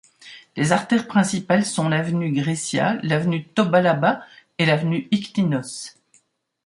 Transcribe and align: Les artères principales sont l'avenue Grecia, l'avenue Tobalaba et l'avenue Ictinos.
Les 0.55 0.71
artères 0.71 1.05
principales 1.05 1.63
sont 1.63 1.87
l'avenue 1.87 2.31
Grecia, 2.31 2.97
l'avenue 3.03 3.47
Tobalaba 3.49 4.23
et 4.57 4.65
l'avenue 4.65 5.07
Ictinos. 5.11 5.95